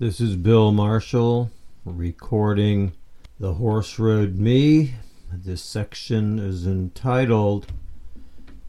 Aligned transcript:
This 0.00 0.20
is 0.20 0.36
Bill 0.36 0.70
Marshall 0.70 1.50
recording 1.84 2.92
The 3.40 3.54
Horse 3.54 3.98
Rode 3.98 4.36
Me. 4.36 4.94
This 5.32 5.60
section 5.60 6.38
is 6.38 6.68
entitled 6.68 7.66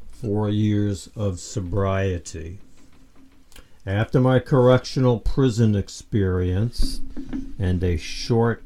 Four 0.08 0.50
Years 0.50 1.08
of 1.16 1.40
Sobriety. 1.40 2.58
After 3.86 4.20
my 4.20 4.40
correctional 4.40 5.20
prison 5.20 5.76
experience 5.76 7.00
and 7.60 7.84
a 7.84 7.98
short 7.98 8.64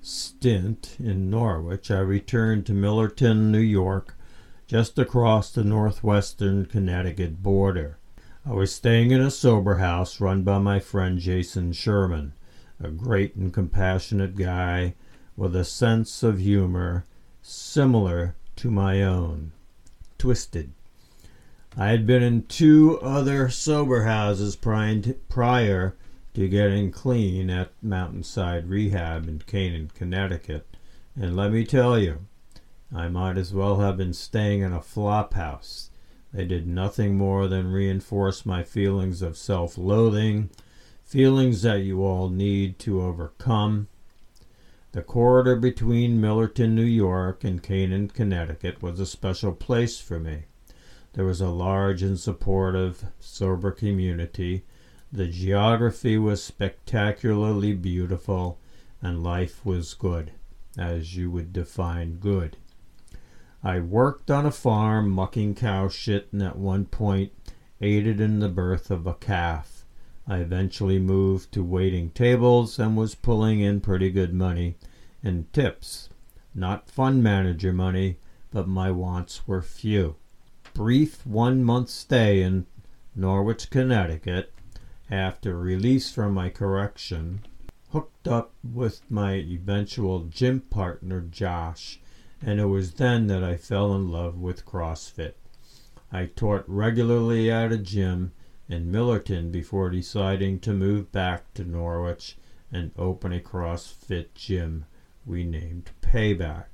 stint 0.00 0.94
in 1.00 1.28
Norwich, 1.28 1.90
I 1.90 1.98
returned 1.98 2.64
to 2.66 2.72
Millerton, 2.72 3.50
New 3.50 3.58
York, 3.58 4.14
just 4.68 5.00
across 5.00 5.50
the 5.50 5.64
northwestern 5.64 6.64
Connecticut 6.64 7.42
border. 7.42 7.98
I 8.48 8.52
was 8.52 8.74
staying 8.74 9.10
in 9.10 9.20
a 9.20 9.30
sober 9.30 9.74
house 9.74 10.22
run 10.22 10.42
by 10.42 10.56
my 10.56 10.80
friend 10.80 11.18
Jason 11.18 11.74
Sherman, 11.74 12.32
a 12.82 12.88
great 12.88 13.34
and 13.34 13.52
compassionate 13.52 14.36
guy 14.36 14.94
with 15.36 15.54
a 15.54 15.66
sense 15.66 16.22
of 16.22 16.38
humor 16.38 17.04
similar 17.42 18.36
to 18.56 18.70
my 18.70 19.02
own. 19.02 19.52
Twisted. 20.16 20.72
I 21.76 21.88
had 21.88 22.06
been 22.06 22.22
in 22.22 22.44
two 22.44 22.98
other 23.02 23.50
sober 23.50 24.04
houses 24.04 24.56
prior 24.56 25.94
to 26.32 26.48
getting 26.48 26.90
clean 26.90 27.50
at 27.50 27.72
Mountainside 27.82 28.70
Rehab 28.70 29.28
in 29.28 29.40
Canaan, 29.40 29.90
Connecticut, 29.94 30.66
and 31.14 31.36
let 31.36 31.52
me 31.52 31.66
tell 31.66 31.98
you, 31.98 32.24
I 32.94 33.08
might 33.08 33.36
as 33.36 33.52
well 33.52 33.80
have 33.80 33.98
been 33.98 34.14
staying 34.14 34.62
in 34.62 34.72
a 34.72 34.80
flop 34.80 35.34
house. 35.34 35.90
They 36.32 36.44
did 36.44 36.66
nothing 36.66 37.16
more 37.16 37.48
than 37.48 37.72
reinforce 37.72 38.44
my 38.44 38.62
feelings 38.62 39.22
of 39.22 39.36
self 39.36 39.78
loathing, 39.78 40.50
feelings 41.02 41.62
that 41.62 41.82
you 41.82 42.04
all 42.04 42.28
need 42.28 42.78
to 42.80 43.00
overcome. 43.00 43.88
The 44.92 45.02
corridor 45.02 45.56
between 45.56 46.20
Millerton, 46.20 46.74
New 46.74 46.82
York, 46.82 47.44
and 47.44 47.62
Canaan, 47.62 48.08
Connecticut 48.08 48.82
was 48.82 49.00
a 49.00 49.06
special 49.06 49.52
place 49.52 50.00
for 50.00 50.18
me. 50.20 50.44
There 51.14 51.24
was 51.24 51.40
a 51.40 51.48
large 51.48 52.02
and 52.02 52.20
supportive, 52.20 53.04
sober 53.20 53.70
community. 53.70 54.64
The 55.10 55.28
geography 55.28 56.18
was 56.18 56.42
spectacularly 56.42 57.72
beautiful, 57.72 58.58
and 59.00 59.24
life 59.24 59.64
was 59.64 59.94
good, 59.94 60.32
as 60.76 61.16
you 61.16 61.30
would 61.30 61.52
define 61.52 62.16
good. 62.16 62.58
I 63.62 63.80
worked 63.80 64.30
on 64.30 64.46
a 64.46 64.52
farm 64.52 65.10
mucking 65.10 65.56
cow 65.56 65.88
shit 65.88 66.28
and 66.32 66.40
at 66.42 66.56
one 66.56 66.86
point 66.86 67.32
aided 67.80 68.20
in 68.20 68.38
the 68.38 68.48
birth 68.48 68.88
of 68.88 69.04
a 69.06 69.14
calf. 69.14 69.84
I 70.28 70.38
eventually 70.38 71.00
moved 71.00 71.50
to 71.52 71.64
waiting 71.64 72.10
tables 72.10 72.78
and 72.78 72.96
was 72.96 73.16
pulling 73.16 73.60
in 73.60 73.80
pretty 73.80 74.10
good 74.10 74.32
money 74.32 74.76
and 75.24 75.52
tips. 75.52 76.08
Not 76.54 76.88
fund 76.88 77.22
manager 77.22 77.72
money, 77.72 78.18
but 78.52 78.68
my 78.68 78.92
wants 78.92 79.48
were 79.48 79.62
few. 79.62 80.16
Brief 80.72 81.26
one 81.26 81.64
month 81.64 81.88
stay 81.88 82.42
in 82.42 82.66
Norwich, 83.16 83.70
Connecticut, 83.70 84.54
after 85.10 85.58
release 85.58 86.12
from 86.12 86.32
my 86.32 86.48
correction, 86.48 87.40
hooked 87.90 88.28
up 88.28 88.52
with 88.62 89.00
my 89.10 89.32
eventual 89.32 90.24
gym 90.24 90.60
partner 90.60 91.20
Josh 91.20 92.00
and 92.40 92.60
it 92.60 92.66
was 92.66 92.92
then 92.92 93.26
that 93.26 93.42
I 93.42 93.56
fell 93.56 93.94
in 93.94 94.10
love 94.10 94.38
with 94.38 94.66
CrossFit. 94.66 95.34
I 96.12 96.26
taught 96.26 96.64
regularly 96.66 97.50
at 97.50 97.72
a 97.72 97.78
gym 97.78 98.32
in 98.68 98.92
Millerton 98.92 99.50
before 99.50 99.90
deciding 99.90 100.60
to 100.60 100.72
move 100.72 101.10
back 101.10 101.52
to 101.54 101.64
Norwich 101.64 102.36
and 102.70 102.92
open 102.96 103.32
a 103.32 103.40
CrossFit 103.40 104.34
gym 104.34 104.86
we 105.26 105.44
named 105.44 105.90
Payback. 106.00 106.66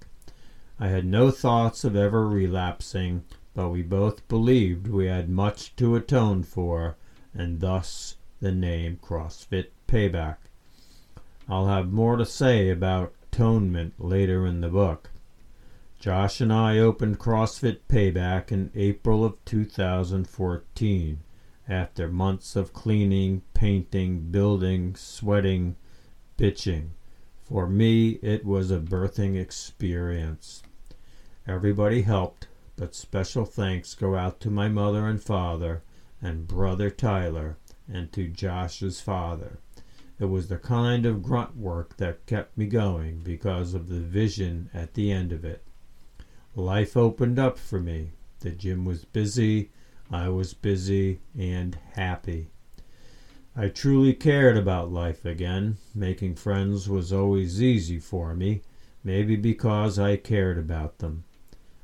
I 0.78 0.88
had 0.88 1.06
no 1.06 1.30
thoughts 1.30 1.84
of 1.84 1.96
ever 1.96 2.28
relapsing, 2.28 3.24
but 3.54 3.70
we 3.70 3.82
both 3.82 4.26
believed 4.28 4.88
we 4.88 5.06
had 5.06 5.28
much 5.28 5.74
to 5.76 5.94
atone 5.94 6.42
for, 6.42 6.96
and 7.32 7.60
thus 7.60 8.16
the 8.40 8.52
name 8.52 8.98
CrossFit 9.02 9.68
Payback. 9.86 10.36
I'll 11.48 11.68
have 11.68 11.92
more 11.92 12.16
to 12.16 12.26
say 12.26 12.70
about 12.70 13.14
atonement 13.32 13.94
later 13.98 14.46
in 14.46 14.60
the 14.60 14.68
book. 14.68 15.10
Josh 16.00 16.40
and 16.40 16.52
I 16.52 16.78
opened 16.78 17.18
CrossFit 17.18 17.78
Payback 17.88 18.52
in 18.52 18.70
April 18.74 19.24
of 19.24 19.42
2014 19.46 21.18
after 21.66 22.08
months 22.08 22.56
of 22.56 22.74
cleaning, 22.74 23.40
painting, 23.54 24.30
building, 24.30 24.96
sweating, 24.96 25.76
bitching. 26.36 26.90
For 27.42 27.66
me, 27.66 28.18
it 28.22 28.44
was 28.44 28.70
a 28.70 28.80
birthing 28.80 29.40
experience. 29.40 30.62
Everybody 31.46 32.02
helped, 32.02 32.48
but 32.76 32.94
special 32.94 33.44
thanks 33.46 33.94
go 33.94 34.14
out 34.14 34.40
to 34.40 34.50
my 34.50 34.68
mother 34.68 35.06
and 35.06 35.22
father 35.22 35.82
and 36.20 36.46
brother 36.46 36.90
Tyler 36.90 37.56
and 37.88 38.12
to 38.12 38.28
Josh's 38.28 39.00
father. 39.00 39.58
It 40.18 40.26
was 40.26 40.48
the 40.48 40.58
kind 40.58 41.06
of 41.06 41.22
grunt 41.22 41.56
work 41.56 41.96
that 41.96 42.26
kept 42.26 42.56
me 42.56 42.66
going 42.66 43.20
because 43.20 43.74
of 43.74 43.88
the 43.88 44.00
vision 44.00 44.70
at 44.72 44.94
the 44.94 45.10
end 45.10 45.32
of 45.32 45.44
it. 45.44 45.62
Life 46.56 46.96
opened 46.96 47.36
up 47.40 47.58
for 47.58 47.80
me. 47.80 48.12
The 48.38 48.50
gym 48.50 48.84
was 48.84 49.04
busy, 49.04 49.70
I 50.08 50.28
was 50.28 50.54
busy 50.54 51.18
and 51.36 51.76
happy. 51.94 52.50
I 53.56 53.68
truly 53.68 54.14
cared 54.14 54.56
about 54.56 54.92
life 54.92 55.24
again. 55.24 55.78
Making 55.96 56.36
friends 56.36 56.88
was 56.88 57.12
always 57.12 57.60
easy 57.60 57.98
for 57.98 58.36
me, 58.36 58.62
maybe 59.02 59.34
because 59.34 59.98
I 59.98 60.16
cared 60.16 60.56
about 60.56 60.98
them. 60.98 61.24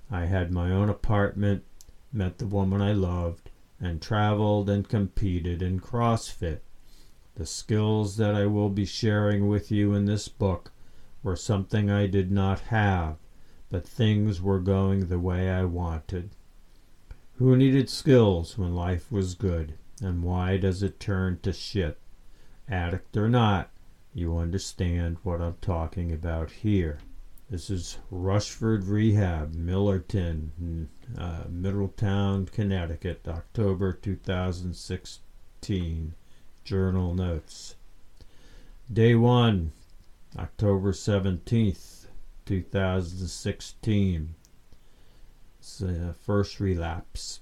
I 0.08 0.26
had 0.26 0.52
my 0.52 0.70
own 0.70 0.88
apartment, 0.88 1.64
met 2.12 2.38
the 2.38 2.46
woman 2.46 2.80
I 2.80 2.92
loved, 2.92 3.50
and 3.80 4.00
traveled 4.00 4.70
and 4.70 4.88
competed 4.88 5.62
in 5.62 5.80
CrossFit. 5.80 6.60
The 7.34 7.46
skills 7.46 8.18
that 8.18 8.36
I 8.36 8.46
will 8.46 8.70
be 8.70 8.84
sharing 8.84 9.48
with 9.48 9.72
you 9.72 9.94
in 9.94 10.04
this 10.04 10.28
book 10.28 10.70
were 11.24 11.34
something 11.34 11.90
I 11.90 12.06
did 12.06 12.30
not 12.30 12.60
have 12.60 13.19
but 13.70 13.86
things 13.86 14.42
were 14.42 14.60
going 14.60 15.06
the 15.06 15.18
way 15.18 15.48
I 15.48 15.64
wanted. 15.64 16.30
Who 17.36 17.56
needed 17.56 17.88
skills 17.88 18.58
when 18.58 18.74
life 18.74 19.10
was 19.10 19.34
good? 19.34 19.74
And 20.02 20.22
why 20.22 20.56
does 20.56 20.82
it 20.82 21.00
turn 21.00 21.38
to 21.42 21.52
shit? 21.52 21.98
Addict 22.68 23.16
or 23.16 23.28
not, 23.28 23.70
you 24.12 24.36
understand 24.36 25.18
what 25.22 25.40
I'm 25.40 25.56
talking 25.60 26.12
about 26.12 26.50
here. 26.50 26.98
This 27.48 27.70
is 27.70 27.98
Rushford 28.10 28.84
Rehab, 28.84 29.54
Millerton, 29.54 30.88
uh, 31.16 31.44
Middletown, 31.48 32.46
Connecticut, 32.46 33.26
October 33.26 33.92
2016. 33.92 36.14
Journal 36.64 37.14
notes. 37.14 37.76
Day 38.92 39.14
1, 39.14 39.72
October 40.38 40.92
17th, 40.92 41.99
2016. 42.50 44.34
It's 45.60 45.78
the 45.78 46.16
first 46.20 46.58
relapse. 46.58 47.38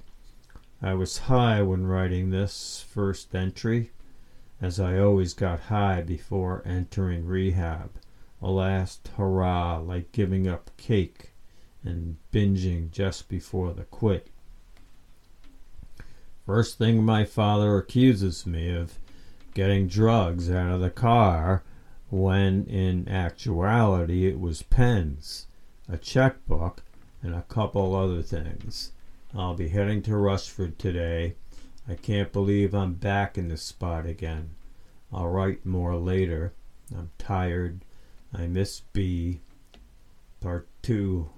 I 0.83 0.93
was 0.93 1.17
high 1.33 1.63
when 1.63 1.87
writing 1.87 2.29
this 2.29 2.85
first 2.87 3.35
entry, 3.35 3.91
as 4.61 4.79
I 4.79 4.99
always 4.99 5.33
got 5.33 5.61
high 5.61 6.03
before 6.03 6.63
entering 6.67 7.25
rehab. 7.25 7.93
A 8.43 8.51
last 8.51 9.09
hurrah, 9.17 9.79
like 9.79 10.13
giving 10.13 10.47
up 10.47 10.71
cake 10.77 11.31
and 11.83 12.19
binging 12.31 12.91
just 12.91 13.31
before 13.31 13.73
the 13.73 13.85
quit. 13.85 14.29
First 16.45 16.77
thing 16.77 17.03
my 17.03 17.25
father 17.25 17.79
accuses 17.79 18.45
me 18.45 18.75
of 18.75 18.99
getting 19.55 19.89
drugs 19.89 20.51
out 20.51 20.71
of 20.71 20.83
the 20.83 20.91
car 20.91 21.63
when 22.11 22.65
in 22.67 23.09
actuality 23.09 24.27
it 24.27 24.41
was 24.41 24.63
pens, 24.63 25.47
a 25.89 25.97
checkbook, 25.97 26.83
and 27.23 27.35
a 27.35 27.43
couple 27.43 27.95
other 27.95 28.23
things. 28.23 28.93
I'll 29.35 29.55
be 29.55 29.69
heading 29.69 30.03
to 30.03 30.17
Rushford 30.17 30.79
today. 30.79 31.35
I 31.89 31.95
can't 31.95 32.33
believe 32.33 32.75
I'm 32.75 32.95
back 32.95 33.37
in 33.37 33.49
this 33.49 33.63
spot 33.63 34.07
again. 34.07 34.51
I'll 35.13 35.29
write 35.29 35.67
more 35.67 35.97
later. 35.97 36.53
I'm 36.97 37.11
tired. 37.19 37.81
I 38.33 38.47
miss 38.47 38.81
B. 38.93 39.41
Part 40.41 40.69
2. 40.83 41.29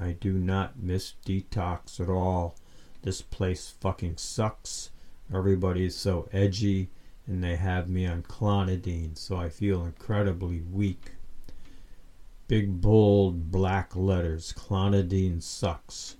I 0.00 0.12
do 0.12 0.32
not 0.34 0.78
miss 0.78 1.14
detox 1.24 2.00
at 2.00 2.08
all. 2.08 2.56
This 3.02 3.22
place 3.22 3.74
fucking 3.80 4.16
sucks. 4.16 4.90
Everybody's 5.32 5.96
so 5.96 6.28
edgy 6.32 6.90
and 7.26 7.42
they 7.42 7.56
have 7.56 7.88
me 7.88 8.06
on 8.06 8.22
clonidine, 8.22 9.16
so 9.16 9.36
I 9.36 9.48
feel 9.48 9.84
incredibly 9.84 10.60
weak. 10.60 11.12
Big 12.46 12.80
bold 12.80 13.50
black 13.50 13.96
letters 13.96 14.52
clonidine 14.52 15.42
sucks. 15.42 16.16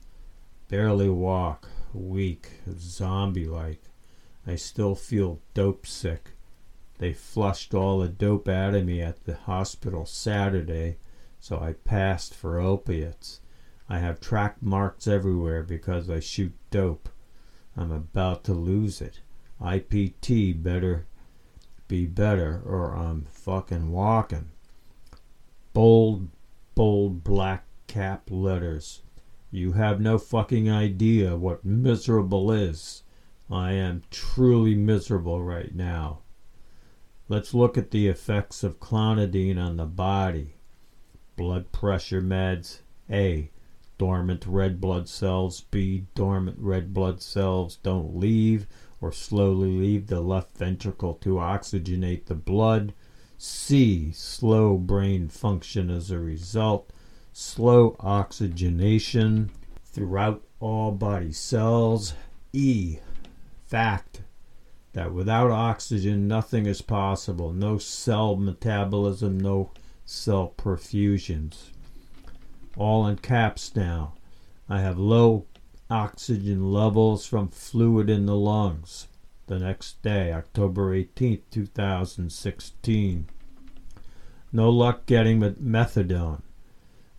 Barely 0.69 1.11
walk, 1.11 1.69
weak, 1.93 2.61
zombie 2.79 3.45
like. 3.45 3.83
I 4.47 4.57
still 4.57 4.95
feel 4.95 5.41
dope 5.53 5.87
sick. 5.87 6.31
They 6.99 7.13
flushed 7.13 7.75
all 7.75 7.99
the 7.99 8.09
dope 8.09 8.49
out 8.49 8.75
of 8.75 8.87
me 8.87 9.03
at 9.03 9.25
the 9.25 9.35
hospital 9.35 10.07
Saturday, 10.07 10.97
so 11.39 11.59
I 11.59 11.75
passed 11.75 12.35
for 12.35 12.59
opiates. 12.59 13.41
I 13.89 13.99
have 13.99 14.21
track 14.21 14.63
marks 14.63 15.07
everywhere 15.07 15.63
because 15.63 16.09
I 16.09 16.21
shoot 16.21 16.55
dope. 16.71 17.11
I'm 17.77 17.91
about 17.91 18.45
to 18.45 18.55
lose 18.55 19.03
it. 19.03 19.21
IPT 19.65 20.63
better 20.63 21.07
be 21.89 22.07
better 22.07 22.63
or 22.65 22.95
I'm 22.95 23.27
fucking 23.31 23.93
walking. 23.93 24.51
Bold, 25.73 26.29
bold 26.75 27.25
black 27.25 27.65
cap 27.87 28.29
letters. 28.31 29.03
You 29.51 29.73
have 29.73 30.01
no 30.01 30.19
fucking 30.19 30.71
idea 30.71 31.37
what 31.37 31.65
miserable 31.65 32.51
is. 32.51 33.03
I 33.51 33.73
am 33.73 34.03
truly 34.11 34.75
miserable 34.75 35.43
right 35.43 35.75
now. 35.75 36.21
Let's 37.29 37.55
look 37.55 37.79
at 37.79 37.91
the 37.91 38.09
effects 38.09 38.65
of 38.65 38.81
clonidine 38.81 39.59
on 39.59 39.77
the 39.77 39.87
body. 39.87 40.55
Blood 41.37 41.73
pressure 41.73 42.23
meds. 42.23 42.81
A. 43.11 43.51
Dormant 43.99 44.47
red 44.47 44.81
blood 44.81 45.09
cells. 45.09 45.61
B. 45.61 46.07
Dormant 46.15 46.59
red 46.59 46.93
blood 46.93 47.23
cells 47.23 47.77
don't 47.77 48.17
leave 48.17 48.67
or 49.05 49.13
slowly 49.13 49.69
leave 49.69 50.07
the 50.07 50.23
left 50.23 50.57
ventricle 50.57 51.13
to 51.13 51.35
oxygenate 51.35 52.25
the 52.25 52.35
blood. 52.35 52.95
C. 53.37 54.11
Slow 54.13 54.79
brain 54.79 55.29
function 55.29 55.91
as 55.91 56.11
a 56.11 56.19
result. 56.19 56.89
Slow 57.31 57.97
oxygenation 58.01 59.51
throughout 59.85 60.43
all 60.59 60.91
body 60.91 61.33
cells. 61.33 62.15
E. 62.55 62.97
Fact 63.67 64.23
that 64.95 65.13
without 65.13 65.51
oxygen 65.51 66.27
nothing 66.27 66.65
is 66.65 66.81
possible. 66.81 67.53
No 67.53 67.77
cell 67.77 68.37
metabolism, 68.37 69.39
no 69.39 69.71
cell 70.07 70.55
perfusions. 70.57 71.73
All 72.75 73.07
in 73.07 73.19
caps 73.19 73.77
now. 73.77 74.15
I 74.67 74.81
have 74.81 74.99
low 74.99 75.45
oxygen 75.91 76.73
levels 76.73 77.27
from 77.27 77.49
fluid 77.49 78.09
in 78.09 78.27
the 78.27 78.37
lungs. 78.37 79.09
The 79.47 79.59
next 79.59 80.01
day, 80.03 80.33
October 80.33 80.97
18th, 80.97 81.43
2016. 81.51 83.27
No 84.53 84.71
luck 84.71 85.05
getting 85.05 85.41
methadone. 85.41 86.41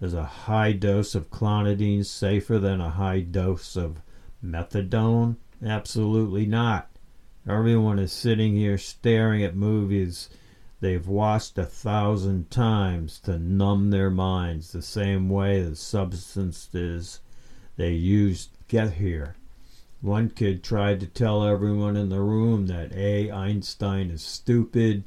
Is 0.01 0.13
a 0.13 0.23
high 0.23 0.71
dose 0.71 1.15
of 1.15 1.29
clonidine 1.29 2.05
safer 2.05 2.57
than 2.59 2.81
a 2.81 2.89
high 2.89 3.21
dose 3.21 3.75
of 3.75 4.01
methadone? 4.43 5.37
Absolutely 5.63 6.45
not. 6.45 6.89
Everyone 7.47 7.99
is 7.99 8.11
sitting 8.11 8.55
here 8.55 8.77
staring 8.77 9.43
at 9.43 9.55
movies 9.55 10.29
they've 10.79 11.07
watched 11.07 11.57
a 11.57 11.65
thousand 11.65 12.49
times 12.49 13.19
to 13.19 13.37
numb 13.37 13.91
their 13.91 14.09
minds 14.09 14.71
the 14.71 14.81
same 14.81 15.29
way 15.29 15.61
the 15.61 15.75
substances 15.75 17.19
they 17.75 17.91
used 17.91 18.54
get 18.67 18.93
here. 18.93 19.35
One 20.01 20.29
kid 20.29 20.63
tried 20.63 20.99
to 20.99 21.07
tell 21.07 21.43
everyone 21.43 21.95
in 21.97 22.09
the 22.09 22.21
room 22.21 22.67
that 22.67 22.93
A. 22.93 23.31
Einstein 23.31 24.11
is 24.11 24.21
stupid, 24.21 25.03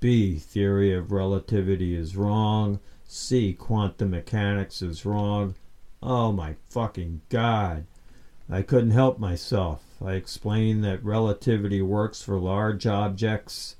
B. 0.00 0.36
Theory 0.36 0.94
of 0.94 1.12
relativity 1.12 1.94
is 1.94 2.16
wrong, 2.16 2.80
C. 3.06 3.52
Quantum 3.52 4.10
mechanics 4.10 4.82
is 4.82 5.06
wrong. 5.06 5.54
Oh 6.02 6.32
my 6.32 6.56
fucking 6.68 7.22
god. 7.28 7.86
I 8.50 8.62
couldn't 8.62 8.90
help 8.90 9.18
myself. 9.18 9.82
I 10.04 10.12
explained 10.12 10.84
that 10.84 11.02
relativity 11.04 11.80
works 11.80 12.22
for 12.22 12.38
large 12.38 12.86
objects 12.86 13.76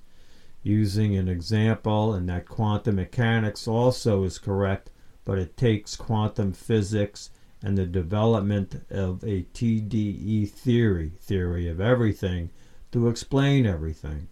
using 0.62 1.14
an 1.14 1.28
example 1.28 2.14
and 2.14 2.28
that 2.30 2.48
quantum 2.48 2.96
mechanics 2.96 3.68
also 3.68 4.24
is 4.24 4.38
correct, 4.38 4.90
but 5.24 5.38
it 5.38 5.56
takes 5.56 5.96
quantum 5.96 6.52
physics 6.52 7.30
and 7.64 7.78
the 7.78 7.86
development 7.86 8.84
of 8.90 9.24
a 9.24 9.46
TDE 9.54 10.50
theory, 10.50 11.12
theory 11.18 11.66
of 11.66 11.80
everything, 11.80 12.50
to 12.92 13.08
explain 13.08 13.64
everything. 13.64 14.28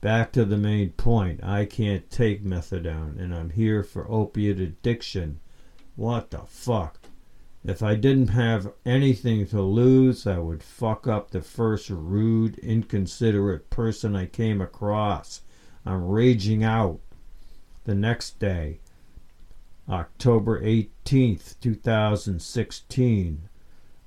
Back 0.00 0.32
to 0.32 0.44
the 0.44 0.58
main 0.58 0.90
point 0.90 1.42
I 1.44 1.66
can't 1.66 2.10
take 2.10 2.44
methadone 2.44 3.18
and 3.18 3.32
I'm 3.32 3.50
here 3.50 3.84
for 3.84 4.10
opiate 4.10 4.58
addiction. 4.58 5.38
What 5.94 6.32
the 6.32 6.40
fuck? 6.40 6.98
If 7.64 7.80
I 7.80 7.94
didn't 7.94 8.28
have 8.28 8.72
anything 8.84 9.46
to 9.46 9.62
lose, 9.62 10.26
I 10.26 10.38
would 10.38 10.62
fuck 10.62 11.06
up 11.06 11.30
the 11.30 11.40
first 11.40 11.88
rude, 11.88 12.58
inconsiderate 12.58 13.70
person 13.70 14.16
I 14.16 14.26
came 14.26 14.60
across. 14.60 15.42
I'm 15.86 16.04
raging 16.04 16.64
out. 16.64 16.98
The 17.84 17.94
next 17.94 18.40
day, 18.40 18.80
October 19.88 20.62
18th, 20.62 21.60
2016. 21.60 23.48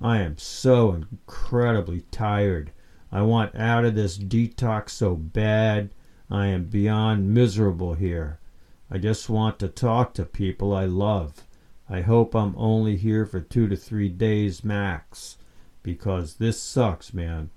I 0.01 0.17
am 0.17 0.35
so 0.39 0.91
incredibly 0.91 2.01
tired. 2.09 2.71
I 3.11 3.21
want 3.21 3.53
out 3.55 3.85
of 3.85 3.93
this 3.93 4.17
detox 4.17 4.89
so 4.89 5.13
bad. 5.15 5.91
I 6.31 6.47
am 6.47 6.63
beyond 6.63 7.31
miserable 7.31 7.93
here. 7.93 8.39
I 8.89 8.97
just 8.97 9.29
want 9.29 9.59
to 9.59 9.67
talk 9.67 10.15
to 10.15 10.25
people 10.25 10.73
I 10.73 10.85
love. 10.85 11.45
I 11.87 12.01
hope 12.01 12.33
I'm 12.33 12.55
only 12.57 12.97
here 12.97 13.27
for 13.27 13.39
two 13.39 13.67
to 13.67 13.75
three 13.75 14.09
days 14.09 14.63
max. 14.63 15.37
Because 15.83 16.37
this 16.37 16.59
sucks, 16.59 17.13
man. 17.13 17.51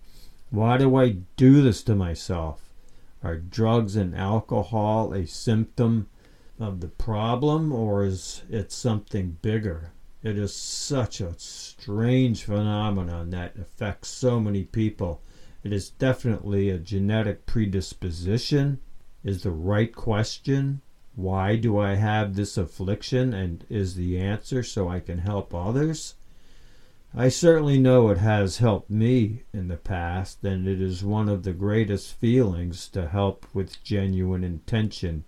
Why 0.50 0.76
do 0.76 0.94
I 0.94 1.16
do 1.36 1.62
this 1.62 1.82
to 1.84 1.94
myself? 1.94 2.70
Are 3.22 3.38
drugs 3.38 3.96
and 3.96 4.14
alcohol 4.14 5.14
a 5.14 5.26
symptom 5.26 6.09
of 6.60 6.80
the 6.80 6.88
problem, 6.88 7.72
or 7.72 8.04
is 8.04 8.42
it 8.50 8.70
something 8.70 9.38
bigger? 9.40 9.92
It 10.22 10.36
is 10.36 10.54
such 10.54 11.22
a 11.22 11.34
strange 11.38 12.44
phenomenon 12.44 13.30
that 13.30 13.56
affects 13.56 14.08
so 14.10 14.38
many 14.38 14.64
people. 14.64 15.22
It 15.64 15.72
is 15.72 15.88
definitely 15.88 16.68
a 16.68 16.78
genetic 16.78 17.46
predisposition, 17.46 18.80
is 19.24 19.42
the 19.42 19.50
right 19.50 19.94
question. 19.94 20.82
Why 21.14 21.56
do 21.56 21.78
I 21.78 21.94
have 21.94 22.34
this 22.34 22.58
affliction? 22.58 23.32
And 23.32 23.64
is 23.70 23.94
the 23.94 24.18
answer 24.18 24.62
so 24.62 24.88
I 24.88 25.00
can 25.00 25.18
help 25.18 25.54
others? 25.54 26.14
I 27.14 27.28
certainly 27.28 27.78
know 27.78 28.10
it 28.10 28.18
has 28.18 28.58
helped 28.58 28.90
me 28.90 29.42
in 29.52 29.68
the 29.68 29.76
past, 29.76 30.44
and 30.44 30.68
it 30.68 30.80
is 30.80 31.02
one 31.02 31.28
of 31.28 31.42
the 31.42 31.52
greatest 31.52 32.12
feelings 32.14 32.88
to 32.90 33.08
help 33.08 33.46
with 33.52 33.82
genuine 33.82 34.44
intention. 34.44 35.24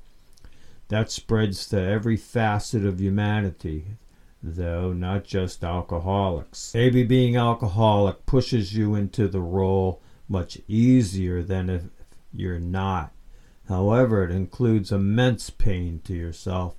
That 0.92 1.10
spreads 1.10 1.66
to 1.70 1.80
every 1.80 2.18
facet 2.18 2.84
of 2.84 3.00
humanity, 3.00 3.96
though 4.42 4.92
not 4.92 5.24
just 5.24 5.64
alcoholics. 5.64 6.74
Maybe 6.74 7.02
being 7.02 7.34
alcoholic 7.34 8.26
pushes 8.26 8.76
you 8.76 8.94
into 8.94 9.26
the 9.26 9.40
role 9.40 10.02
much 10.28 10.58
easier 10.68 11.42
than 11.42 11.70
if 11.70 11.84
you're 12.30 12.58
not. 12.58 13.14
However, 13.70 14.22
it 14.22 14.30
includes 14.30 14.92
immense 14.92 15.48
pain 15.48 16.02
to 16.04 16.12
yourself 16.12 16.74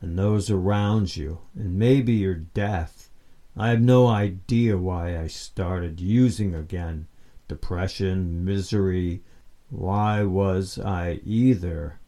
and 0.00 0.18
those 0.18 0.50
around 0.50 1.14
you, 1.18 1.40
and 1.54 1.78
maybe 1.78 2.14
your 2.14 2.36
death. 2.36 3.10
I 3.54 3.68
have 3.68 3.82
no 3.82 4.06
idea 4.06 4.78
why 4.78 5.18
I 5.18 5.26
started 5.26 6.00
using 6.00 6.54
again. 6.54 7.06
Depression, 7.48 8.46
misery. 8.46 9.24
Why 9.68 10.22
was 10.22 10.78
I 10.78 11.20
either? 11.22 12.00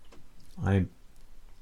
I 0.65 0.87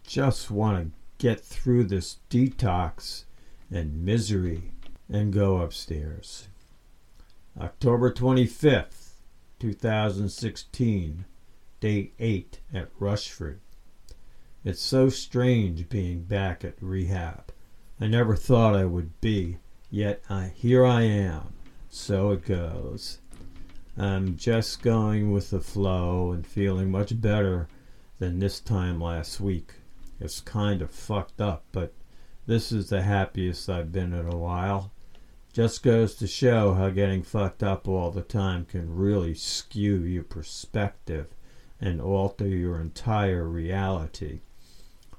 just 0.09 0.51
want 0.51 0.79
to 0.79 0.91
get 1.19 1.39
through 1.39 1.85
this 1.85 2.17
detox 2.31 3.25
and 3.71 4.03
misery 4.03 4.73
and 5.07 5.35
go 5.35 5.59
upstairs. 5.59 6.49
October 7.61 8.11
25th, 8.11 9.11
2016 9.59 11.27
day 11.81 12.11
8 12.19 12.59
at 12.73 12.89
Rushford. 12.99 13.61
It's 14.65 14.81
so 14.81 15.11
strange 15.11 15.91
being 15.91 16.23
back 16.23 16.65
at 16.65 16.83
rehab. 16.83 17.53
I 18.01 18.07
never 18.07 18.35
thought 18.35 18.75
I 18.75 18.87
would 18.87 19.21
be, 19.21 19.59
yet 19.91 20.23
I, 20.31 20.53
here 20.55 20.87
I 20.87 21.03
am. 21.03 21.53
So 21.91 22.31
it 22.31 22.47
goes. 22.47 23.19
I'm 23.99 24.39
just 24.39 24.81
going 24.81 25.33
with 25.33 25.51
the 25.51 25.61
flow 25.61 26.33
and 26.33 26.47
feeling 26.47 26.91
much 26.91 27.21
better 27.21 27.69
than 28.19 28.39
this 28.39 28.59
time 28.59 29.01
last 29.01 29.39
week. 29.39 29.75
It's 30.21 30.41
kind 30.41 30.83
of 30.83 30.91
fucked 30.91 31.41
up, 31.41 31.65
but 31.73 31.93
this 32.47 32.73
is 32.73 32.89
the 32.89 33.03
happiest 33.03 33.69
I've 33.69 33.93
been 33.93 34.13
in 34.13 34.27
a 34.27 34.37
while. 34.37 34.91
Just 35.53 35.83
goes 35.83 36.15
to 36.17 36.27
show 36.27 36.75
how 36.75 36.91
getting 36.91 37.23
fucked 37.23 37.63
up 37.63 37.87
all 37.87 38.11
the 38.11 38.23
time 38.23 38.65
can 38.65 38.95
really 38.95 39.35
skew 39.35 39.97
your 40.03 40.25
perspective 40.25 41.35
and 41.81 42.01
alter 42.01 42.47
your 42.47 42.81
entire 42.81 43.45
reality. 43.45 44.41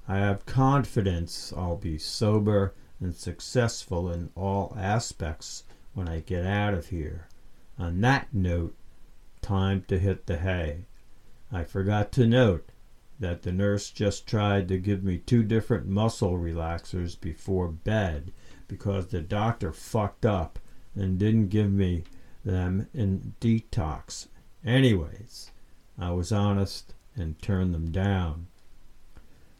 I 0.07 0.17
have 0.17 0.45
confidence 0.45 1.53
I'll 1.55 1.77
be 1.77 1.97
sober 1.97 2.73
and 2.99 3.15
successful 3.15 4.11
in 4.11 4.31
all 4.35 4.75
aspects 4.77 5.63
when 5.93 6.07
I 6.07 6.19
get 6.19 6.45
out 6.45 6.73
of 6.73 6.87
here. 6.87 7.27
On 7.77 8.01
that 8.01 8.33
note, 8.33 8.75
time 9.41 9.83
to 9.87 9.99
hit 9.99 10.25
the 10.25 10.37
hay. 10.37 10.85
I 11.51 11.63
forgot 11.63 12.11
to 12.13 12.27
note 12.27 12.67
that 13.19 13.41
the 13.41 13.51
nurse 13.51 13.91
just 13.91 14.25
tried 14.25 14.67
to 14.67 14.77
give 14.77 15.03
me 15.03 15.17
two 15.17 15.43
different 15.43 15.87
muscle 15.87 16.37
relaxers 16.37 17.19
before 17.19 17.67
bed 17.67 18.31
because 18.67 19.07
the 19.07 19.21
doctor 19.21 19.73
fucked 19.73 20.25
up 20.25 20.59
and 20.95 21.19
didn't 21.19 21.49
give 21.49 21.71
me 21.71 22.03
them 22.45 22.87
in 22.93 23.33
detox. 23.41 24.27
Anyways, 24.65 25.51
I 25.97 26.11
was 26.11 26.31
honest 26.31 26.93
and 27.15 27.41
turned 27.41 27.73
them 27.73 27.91
down. 27.91 28.47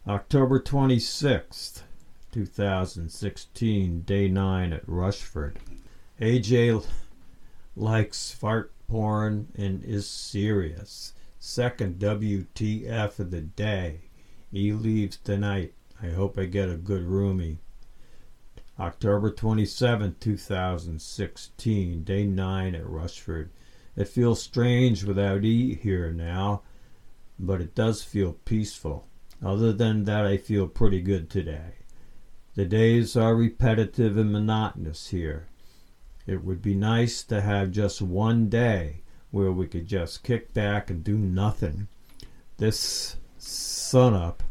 October 0.07 0.59
26th, 0.59 1.83
2016, 2.31 4.01
day 4.01 4.27
9 4.27 4.73
at 4.73 4.87
Rushford. 4.87 5.59
AJ 6.21 6.85
likes 7.75 8.31
fart 8.31 8.71
porn 8.87 9.49
and 9.55 9.83
is 9.83 10.07
serious. 10.07 11.13
Second 11.41 11.99
WTF 11.99 13.17
of 13.17 13.31
the 13.31 13.39
day. 13.39 14.09
He 14.51 14.73
leaves 14.73 15.15
tonight. 15.15 15.73
I 16.03 16.07
hope 16.07 16.37
I 16.37 16.43
get 16.43 16.69
a 16.69 16.75
good 16.75 17.03
roomie. 17.03 17.59
October 18.77 19.31
27, 19.31 20.17
2016, 20.19 22.03
day 22.03 22.25
9 22.25 22.75
at 22.75 22.85
Rushford. 22.85 23.51
It 23.95 24.09
feels 24.09 24.43
strange 24.43 25.05
without 25.05 25.45
E 25.45 25.75
here 25.75 26.11
now, 26.11 26.63
but 27.39 27.61
it 27.61 27.73
does 27.73 28.03
feel 28.03 28.33
peaceful. 28.43 29.07
Other 29.41 29.71
than 29.71 30.03
that, 30.03 30.25
I 30.25 30.35
feel 30.35 30.67
pretty 30.67 31.01
good 31.01 31.29
today. 31.29 31.75
The 32.55 32.65
days 32.65 33.15
are 33.15 33.33
repetitive 33.33 34.17
and 34.17 34.33
monotonous 34.33 35.07
here. 35.11 35.47
It 36.27 36.43
would 36.43 36.61
be 36.61 36.75
nice 36.75 37.23
to 37.23 37.39
have 37.39 37.71
just 37.71 38.01
one 38.01 38.49
day 38.49 39.03
where 39.31 39.51
we 39.51 39.67
could 39.67 39.87
just 39.87 40.23
kick 40.23 40.53
back 40.53 40.89
and 40.89 41.03
do 41.03 41.17
nothing. 41.17 41.87
This 42.57 43.15
sun 43.37 44.13
up 44.13 44.43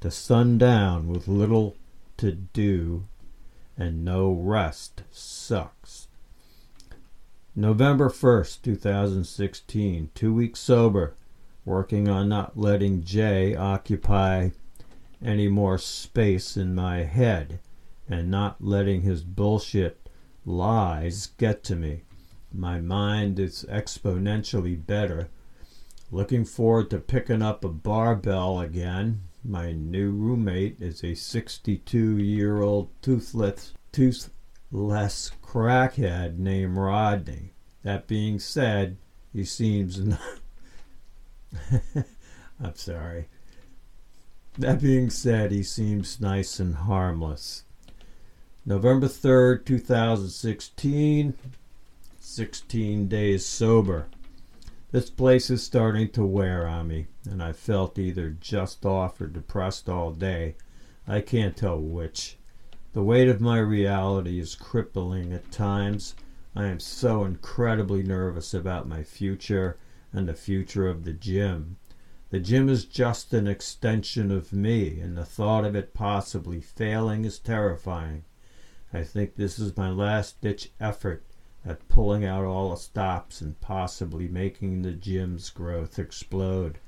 to 0.00 0.10
sundown 0.10 1.08
with 1.08 1.28
little 1.28 1.76
to 2.18 2.32
do 2.32 3.04
and 3.76 4.04
no 4.04 4.32
rest 4.32 5.02
sucks. 5.10 6.08
November 7.54 8.08
1st, 8.08 8.62
2016, 8.62 10.10
two 10.14 10.34
weeks 10.34 10.60
sober, 10.60 11.14
working 11.64 12.08
on 12.08 12.28
not 12.28 12.56
letting 12.58 13.02
Jay 13.02 13.54
occupy 13.56 14.50
any 15.22 15.48
more 15.48 15.78
space 15.78 16.56
in 16.56 16.74
my 16.74 16.98
head 16.98 17.58
and 18.08 18.30
not 18.30 18.62
letting 18.62 19.02
his 19.02 19.22
bullshit 19.22 20.08
lies 20.44 21.28
get 21.38 21.64
to 21.64 21.74
me. 21.74 22.02
My 22.56 22.80
mind 22.80 23.38
is 23.38 23.66
exponentially 23.68 24.86
better. 24.86 25.28
Looking 26.10 26.46
forward 26.46 26.88
to 26.88 26.98
picking 26.98 27.42
up 27.42 27.62
a 27.62 27.68
barbell 27.68 28.60
again. 28.60 29.24
My 29.44 29.72
new 29.72 30.10
roommate 30.10 30.80
is 30.80 31.04
a 31.04 31.14
62 31.14 32.16
year 32.16 32.62
old 32.62 32.88
toothless, 33.02 33.74
toothless 33.92 35.32
crackhead 35.42 36.38
named 36.38 36.78
Rodney. 36.78 37.52
That 37.82 38.06
being 38.06 38.38
said, 38.38 38.96
he 39.34 39.44
seems. 39.44 39.98
I'm 42.58 42.74
sorry. 42.74 43.28
That 44.56 44.80
being 44.80 45.10
said, 45.10 45.52
he 45.52 45.62
seems 45.62 46.22
nice 46.22 46.58
and 46.58 46.74
harmless. 46.74 47.64
November 48.64 49.08
3rd, 49.08 49.66
2016, 49.66 51.34
16 52.28 53.06
days 53.06 53.46
sober. 53.46 54.08
This 54.90 55.08
place 55.08 55.48
is 55.48 55.62
starting 55.62 56.08
to 56.10 56.26
wear 56.26 56.66
on 56.66 56.88
me, 56.88 57.06
and 57.24 57.40
I 57.40 57.52
felt 57.52 58.00
either 58.00 58.30
just 58.30 58.84
off 58.84 59.20
or 59.20 59.28
depressed 59.28 59.88
all 59.88 60.10
day. 60.10 60.56
I 61.06 61.20
can't 61.20 61.56
tell 61.56 61.80
which. 61.80 62.36
The 62.94 63.04
weight 63.04 63.28
of 63.28 63.40
my 63.40 63.58
reality 63.58 64.40
is 64.40 64.56
crippling 64.56 65.32
at 65.32 65.52
times. 65.52 66.16
I 66.56 66.66
am 66.66 66.80
so 66.80 67.24
incredibly 67.24 68.02
nervous 68.02 68.52
about 68.52 68.88
my 68.88 69.04
future 69.04 69.78
and 70.12 70.28
the 70.28 70.34
future 70.34 70.88
of 70.88 71.04
the 71.04 71.12
gym. 71.12 71.76
The 72.30 72.40
gym 72.40 72.68
is 72.68 72.86
just 72.86 73.32
an 73.34 73.46
extension 73.46 74.32
of 74.32 74.52
me, 74.52 74.98
and 74.98 75.16
the 75.16 75.24
thought 75.24 75.64
of 75.64 75.76
it 75.76 75.94
possibly 75.94 76.60
failing 76.60 77.24
is 77.24 77.38
terrifying. 77.38 78.24
I 78.92 79.04
think 79.04 79.36
this 79.36 79.60
is 79.60 79.76
my 79.76 79.90
last 79.90 80.40
ditch 80.40 80.72
effort 80.80 81.22
at 81.66 81.88
pulling 81.88 82.24
out 82.24 82.44
all 82.44 82.70
the 82.70 82.76
stops 82.76 83.40
and 83.40 83.60
possibly 83.60 84.28
making 84.28 84.82
the 84.82 84.92
gym's 84.92 85.50
growth 85.50 85.98
explode. 85.98 86.78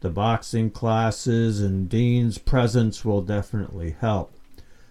The 0.00 0.10
boxing 0.10 0.70
classes 0.70 1.60
and 1.60 1.88
Dean's 1.88 2.38
presence 2.38 3.04
will 3.04 3.22
definitely 3.22 3.90
help. 3.90 4.32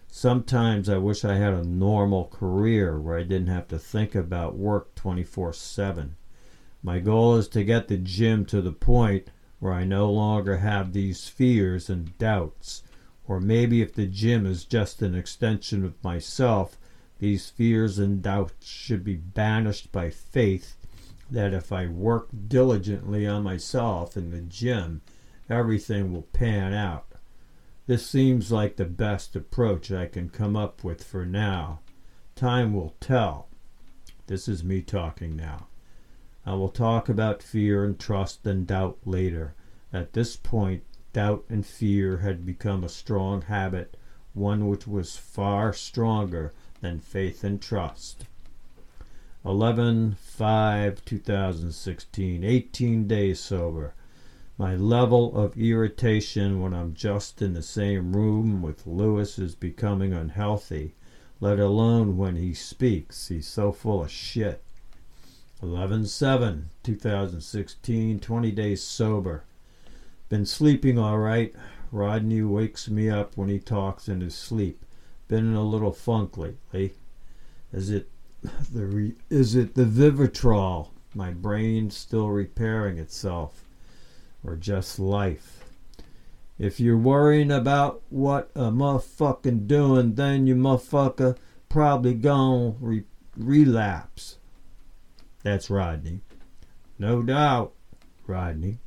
Sometimes 0.07 0.89
I 0.89 0.97
wish 0.97 1.23
I 1.23 1.35
had 1.35 1.53
a 1.53 1.63
normal 1.63 2.25
career 2.25 3.00
where 3.00 3.17
I 3.17 3.23
didn't 3.23 3.47
have 3.47 3.67
to 3.69 3.79
think 3.79 4.13
about 4.13 4.57
work 4.57 4.93
24 4.95 5.53
7. 5.53 6.15
My 6.83 7.00
goal 7.00 7.38
is 7.38 7.47
to 7.50 7.63
get 7.63 7.88
the 7.88 7.97
gym 7.97 8.45
to 8.45 8.61
the 8.61 8.73
point 8.73 9.29
where 9.59 9.73
I 9.73 9.85
no 9.85 10.11
longer 10.11 10.57
have 10.57 10.91
these 10.91 11.29
fears 11.29 11.89
and 11.89 12.17
doubts 12.17 12.83
or 13.31 13.39
maybe 13.39 13.81
if 13.81 13.93
the 13.93 14.07
gym 14.07 14.45
is 14.45 14.65
just 14.65 15.01
an 15.01 15.15
extension 15.15 15.85
of 15.85 16.03
myself, 16.03 16.77
these 17.21 17.49
fears 17.49 17.97
and 17.97 18.21
doubts 18.21 18.67
should 18.67 19.05
be 19.05 19.15
banished 19.15 19.93
by 19.93 20.09
faith 20.09 20.75
that 21.29 21.53
if 21.53 21.71
I 21.71 21.87
work 21.87 22.27
diligently 22.49 23.25
on 23.25 23.43
myself 23.43 24.17
in 24.17 24.31
the 24.31 24.41
gym, 24.41 25.01
everything 25.49 26.11
will 26.11 26.23
pan 26.33 26.73
out. 26.73 27.05
This 27.87 28.05
seems 28.05 28.51
like 28.51 28.75
the 28.75 28.83
best 28.83 29.37
approach 29.37 29.89
I 29.89 30.07
can 30.07 30.27
come 30.27 30.57
up 30.57 30.83
with 30.83 31.01
for 31.01 31.25
now. 31.25 31.79
Time 32.35 32.73
will 32.73 32.95
tell. 32.99 33.47
This 34.27 34.49
is 34.49 34.65
me 34.65 34.81
talking 34.81 35.37
now. 35.37 35.67
I 36.45 36.55
will 36.55 36.67
talk 36.67 37.07
about 37.07 37.41
fear 37.41 37.85
and 37.85 37.97
trust 37.97 38.45
and 38.45 38.67
doubt 38.67 38.97
later. 39.05 39.53
At 39.93 40.11
this 40.11 40.35
point, 40.35 40.83
Doubt 41.13 41.43
and 41.49 41.65
fear 41.65 42.19
had 42.19 42.45
become 42.45 42.85
a 42.85 42.89
strong 42.89 43.41
habit, 43.41 43.97
one 44.33 44.69
which 44.69 44.87
was 44.87 45.17
far 45.17 45.73
stronger 45.73 46.53
than 46.81 47.00
faith 47.00 47.43
and 47.43 47.61
trust. 47.61 48.25
11 49.43 50.17
5 50.19 51.05
2016, 51.05 52.43
18 52.43 53.07
days 53.07 53.39
sober. 53.39 53.93
My 54.57 54.75
level 54.75 55.35
of 55.35 55.57
irritation 55.57 56.61
when 56.61 56.73
I'm 56.73 56.93
just 56.93 57.41
in 57.41 57.53
the 57.53 57.63
same 57.63 58.15
room 58.15 58.61
with 58.61 58.85
Lewis 58.85 59.39
is 59.39 59.55
becoming 59.55 60.13
unhealthy, 60.13 60.93
let 61.39 61.59
alone 61.59 62.17
when 62.17 62.35
he 62.35 62.53
speaks. 62.53 63.29
He's 63.29 63.47
so 63.47 63.71
full 63.71 64.03
of 64.03 64.11
shit. 64.11 64.63
11 65.63 66.05
7 66.05 66.69
2016, 66.83 68.19
20 68.19 68.51
days 68.51 68.83
sober. 68.83 69.43
Been 70.29 70.45
sleeping 70.45 71.00
all 71.00 71.17
right. 71.17 71.55
Rodney 71.91 72.43
wakes 72.43 72.88
me 72.88 73.09
up 73.09 73.35
when 73.35 73.50
he 73.50 73.59
talks 73.59 74.07
in 74.07 74.21
his 74.21 74.35
sleep. 74.35 74.85
Been 75.31 75.47
in 75.47 75.55
a 75.55 75.63
little 75.63 75.93
funk 75.93 76.38
lately. 76.38 76.91
Is 77.71 77.89
it 77.89 78.09
the 78.73 78.85
re- 78.85 79.15
is 79.29 79.55
it 79.55 79.75
the 79.75 79.85
Vivitrol? 79.85 80.89
My 81.15 81.31
brain 81.31 81.89
still 81.89 82.27
repairing 82.27 82.97
itself, 82.97 83.63
or 84.43 84.57
just 84.57 85.00
life? 85.00 85.63
If 86.59 86.81
you're 86.81 86.97
worrying 86.97 87.50
about 87.50 88.01
what 88.09 88.51
a 88.55 88.71
motherfucking 88.71 89.67
doing, 89.67 90.15
then 90.15 90.47
you 90.47 90.55
motherfucker 90.57 91.38
probably 91.69 92.13
gonna 92.13 92.75
re- 92.81 93.05
relapse. 93.38 94.38
That's 95.43 95.69
Rodney. 95.69 96.19
No 97.00 97.21
doubt, 97.21 97.71
Rodney. 98.27 98.79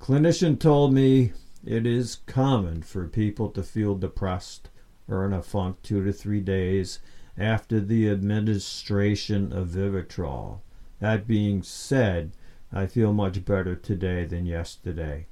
Clinician 0.00 0.60
told 0.60 0.94
me 0.94 1.32
it 1.66 1.86
is 1.86 2.18
common 2.26 2.82
for 2.82 3.08
people 3.08 3.48
to 3.48 3.64
feel 3.64 3.96
depressed 3.96 4.68
or 5.08 5.24
in 5.24 5.32
a 5.32 5.42
funk 5.42 5.76
two 5.82 6.04
to 6.04 6.12
three 6.12 6.40
days 6.40 7.00
after 7.36 7.80
the 7.80 8.08
administration 8.08 9.52
of 9.52 9.68
Vivitrol. 9.68 10.60
That 11.00 11.26
being 11.26 11.62
said, 11.62 12.32
I 12.72 12.86
feel 12.86 13.12
much 13.12 13.44
better 13.44 13.76
today 13.76 14.24
than 14.24 14.46
yesterday. 14.46 15.26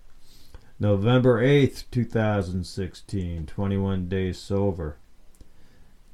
November 0.78 1.42
8th, 1.42 1.84
2016, 1.90 3.46
21 3.46 4.08
days 4.08 4.38
sober. 4.38 4.96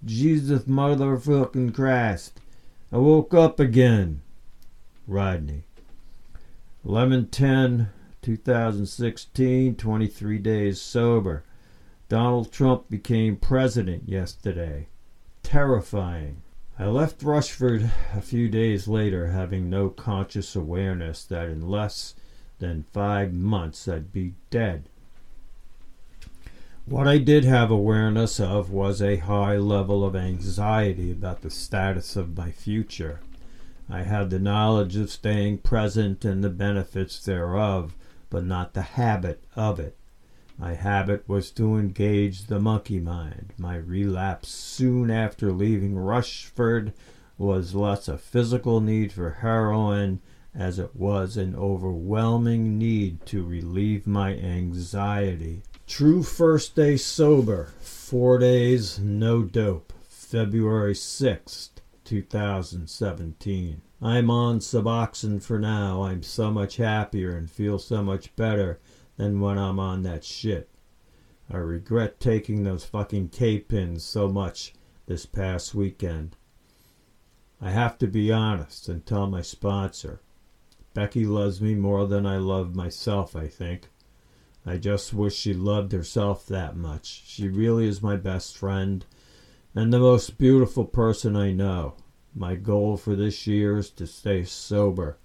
Jesus 0.05 0.65
motherfucking 0.65 1.75
Christ. 1.75 2.41
I 2.93 2.99
woke 2.99 3.35
up 3.35 3.59
again. 3.59 4.21
Rodney. 5.07 5.65
1110 6.83 7.89
2016, 8.21 9.75
23 9.77 10.39
days 10.39 10.81
sober. 10.81 11.45
Donald 12.09 12.51
Trump 12.51 12.89
became 12.89 13.37
president 13.37 14.09
yesterday. 14.09 14.89
Terrifying. 15.43 16.43
I 16.79 16.87
left 16.87 17.23
Rushford 17.23 17.91
a 18.15 18.23
few 18.23 18.49
days 18.49 18.89
later, 18.89 19.27
having 19.27 19.69
no 19.69 19.91
conscious 19.91 20.57
awareness 20.57 21.23
that 21.25 21.51
in 21.51 21.69
less 21.69 22.15
than 22.61 22.87
five 22.93 23.35
months 23.35 23.87
I'd 23.87 24.11
be 24.11 24.35
dead. 24.49 24.85
What 26.87 27.07
I 27.07 27.19
did 27.19 27.45
have 27.45 27.71
awareness 27.71 28.41
of 28.41 28.71
was 28.71 29.03
a 29.03 29.17
high 29.17 29.59
level 29.59 30.03
of 30.03 30.17
anxiety 30.17 31.11
about 31.11 31.43
the 31.43 31.51
status 31.51 32.17
of 32.17 32.39
my 32.39 32.51
future. 32.51 33.21
I 33.91 34.05
had 34.05 34.31
the 34.31 34.39
knowledge 34.39 34.97
of 34.97 35.11
staying 35.11 35.59
present 35.59 36.25
and 36.25 36.43
the 36.43 36.49
benefits 36.49 37.23
thereof, 37.23 37.95
but 38.31 38.47
not 38.47 38.73
the 38.73 38.83
habit 38.83 39.45
of 39.55 39.79
it. 39.79 39.98
My 40.59 40.75
habit 40.75 41.23
was 41.29 41.53
to 41.53 41.77
engage 41.77 42.47
the 42.47 42.59
monkey 42.59 42.99
mind. 42.99 43.53
My 43.57 43.77
relapse 43.77 44.49
soon 44.49 45.09
after 45.09 45.53
leaving 45.53 45.97
Rushford 45.97 46.93
was 47.39 47.77
less 47.77 48.09
a 48.09 48.19
physical 48.19 48.81
need 48.81 49.13
for 49.13 49.31
heroin 49.31 50.21
as 50.53 50.81
it 50.81 50.97
was 50.97 51.37
an 51.37 51.55
overwhelming 51.55 52.77
need 52.77 53.25
to 53.27 53.45
relieve 53.45 54.05
my 54.05 54.35
anxiety. 54.35 55.63
True 55.87 56.25
first 56.25 56.75
day 56.75 56.97
sober, 56.97 57.69
four 57.81 58.39
days, 58.39 58.99
no 58.99 59.45
dope, 59.45 59.93
February 60.09 60.95
6th, 60.95 61.71
2017. 62.05 63.81
I'm 64.03 64.31
on 64.31 64.59
Suboxone 64.59 65.41
for 65.41 65.61
now. 65.61 66.03
I'm 66.03 66.25
so 66.25 66.51
much 66.51 66.79
happier 66.79 67.37
and 67.37 67.49
feel 67.49 67.79
so 67.79 68.03
much 68.03 68.35
better 68.35 68.81
than 69.19 69.41
when 69.41 69.59
I'm 69.59 69.79
on 69.79 70.03
that 70.05 70.25
shit. 70.25 70.71
I 71.51 71.59
regret 71.59 72.19
taking 72.21 72.65
those 72.65 72.85
fucking 72.85 73.29
K 73.29 73.59
pins 73.59 74.03
so 74.03 74.29
much 74.29 74.73
this 75.07 75.27
past 75.27 75.75
weekend. 75.75 76.37
I 77.61 77.71
have 77.71 77.99
to 77.99 78.07
be 78.07 78.33
honest 78.33 78.89
and 78.89 79.05
tell 79.05 79.27
my 79.27 79.43
sponsor. 79.43 80.21
Becky 80.95 81.27
loves 81.27 81.61
me 81.61 81.75
more 81.75 82.07
than 82.07 82.25
I 82.25 82.39
love 82.39 82.75
myself, 82.75 83.37
I 83.37 83.49
think. 83.49 83.91
I 84.65 84.77
just 84.77 85.13
wish 85.13 85.35
she 85.35 85.55
loved 85.55 85.93
herself 85.93 86.47
that 86.47 86.77
much. 86.77 87.23
She 87.27 87.49
really 87.49 87.87
is 87.87 88.03
my 88.03 88.17
best 88.17 88.57
friend 88.57 89.05
and 89.75 89.93
the 89.93 89.99
most 89.99 90.39
beautiful 90.39 90.85
person 90.85 91.37
I 91.37 91.53
know. 91.53 91.95
My 92.35 92.55
goal 92.55 92.97
for 92.97 93.17
this 93.17 93.47
year 93.47 93.79
is 93.79 93.91
to 93.91 94.07
stay 94.07 94.45
sober, 94.45 95.19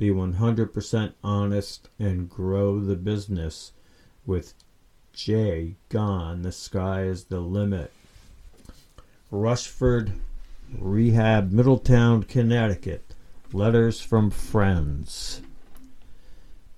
be 0.00 0.08
100% 0.08 1.12
honest, 1.22 1.90
and 1.98 2.30
grow 2.30 2.80
the 2.80 2.96
business. 2.96 3.72
With 4.24 4.54
Jay 5.12 5.76
gone, 5.90 6.40
the 6.40 6.52
sky 6.52 7.02
is 7.02 7.24
the 7.24 7.40
limit. 7.40 7.92
Rushford 9.30 10.14
Rehab, 10.78 11.52
Middletown, 11.52 12.22
Connecticut. 12.22 13.14
Letters 13.52 14.00
from 14.00 14.30
Friends. 14.30 15.42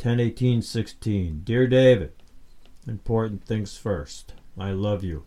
101816. 0.00 1.43
Dear 1.45 1.69
David, 1.69 2.11
important 2.88 3.45
things 3.45 3.76
first. 3.76 4.35
I 4.59 4.73
love 4.73 5.05
you. 5.05 5.23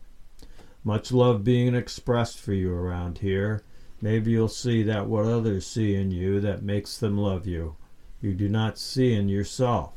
Much 0.84 1.14
love 1.14 1.46
being 1.46 1.74
expressed 1.74 2.40
for 2.40 2.52
you 2.52 2.74
around 2.74 3.20
here. 3.20 3.64
Maybe 4.02 4.32
you'll 4.32 4.50
see 4.50 4.84
that 4.84 5.08
what 5.08 5.28
others 5.28 5.66
see 5.66 5.96
in 5.96 6.12
you 6.12 6.42
that 6.42 6.62
makes 6.62 6.98
them 6.98 7.18
love 7.18 7.48
you, 7.48 7.78
you 8.22 8.34
do 8.34 8.50
not 8.50 8.78
see 8.78 9.14
in 9.14 9.30
yourself. 9.30 9.94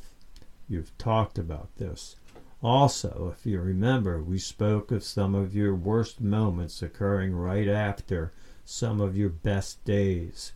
You've 0.69 0.97
talked 0.99 1.39
about 1.39 1.75
this. 1.77 2.17
Also, 2.63 3.33
if 3.33 3.47
you 3.47 3.61
remember, 3.61 4.23
we 4.23 4.39
spoke 4.39 4.91
of 4.91 5.05
some 5.05 5.35
of 5.35 5.55
your 5.55 5.75
worst 5.75 6.21
moments 6.21 6.83
occurring 6.83 7.35
right 7.35 7.69
after 7.69 8.33
some 8.65 9.01
of 9.01 9.17
your 9.17 9.29
best 9.29 9.83
days. 9.85 10.53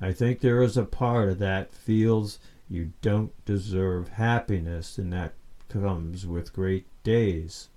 I 0.00 0.12
think 0.12 0.40
there 0.40 0.62
is 0.62 0.76
a 0.76 0.84
part 0.84 1.28
of 1.28 1.38
that 1.40 1.74
feels 1.74 2.38
you 2.68 2.92
don't 3.02 3.32
deserve 3.44 4.10
happiness, 4.10 4.96
and 4.96 5.12
that 5.12 5.34
comes 5.68 6.26
with 6.26 6.52
great 6.52 6.86
days. 7.02 7.68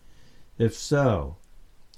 If 0.57 0.75
so, 0.75 1.37